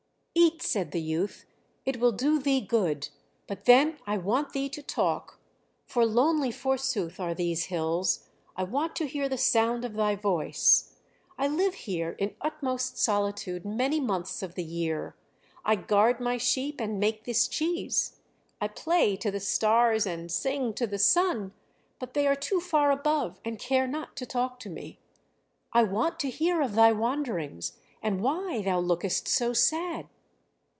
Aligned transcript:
"Eat," 0.33 0.61
said 0.63 0.91
the 0.91 1.01
youth, 1.01 1.45
"it 1.85 1.99
will 1.99 2.11
do 2.13 2.39
thee 2.39 2.61
good; 2.61 3.09
but 3.47 3.65
then 3.65 3.97
I 4.07 4.17
want 4.17 4.53
thee 4.53 4.69
to 4.69 4.81
talk, 4.81 5.39
for 5.85 6.05
lonely 6.05 6.51
forsooth 6.51 7.19
are 7.19 7.33
these 7.33 7.65
hills; 7.65 8.29
I 8.55 8.63
want 8.63 8.95
to 8.97 9.07
hear 9.07 9.27
the 9.27 9.37
sound 9.37 9.83
of 9.83 9.93
thy 9.93 10.15
voice. 10.15 10.95
I 11.37 11.47
live 11.47 11.73
here 11.73 12.15
in 12.17 12.35
utmost 12.39 12.97
solitude 12.97 13.65
many 13.65 13.99
months 13.99 14.41
of 14.41 14.55
the 14.55 14.63
year: 14.63 15.15
I 15.65 15.75
guard 15.75 16.19
my 16.19 16.37
sheep 16.37 16.79
and 16.79 16.99
make 16.99 17.25
this 17.25 17.47
cheese. 17.47 18.19
I 18.59 18.67
play 18.67 19.17
to 19.17 19.31
the 19.31 19.39
stars 19.39 20.05
and 20.07 20.31
sing 20.31 20.73
to 20.75 20.87
the 20.87 20.99
sun, 20.99 21.53
but 21.99 22.13
they 22.13 22.25
are 22.27 22.35
too 22.35 22.61
far 22.61 22.91
above 22.91 23.39
and 23.43 23.59
care 23.59 23.87
not 23.87 24.15
to 24.17 24.25
talk 24.25 24.59
to 24.61 24.69
me: 24.69 24.99
I 25.73 25.83
want 25.83 26.19
to 26.21 26.29
hear 26.29 26.61
of 26.61 26.73
thy 26.75 26.93
wanderings 26.93 27.73
and 28.01 28.21
why 28.21 28.61
thou 28.61 28.79
lookest 28.79 29.27
so 29.27 29.53
sad. 29.53 30.07